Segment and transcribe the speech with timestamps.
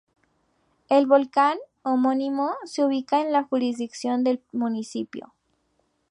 [0.89, 5.31] El volcán homónimo se ubica en la jurisdicción del municipio.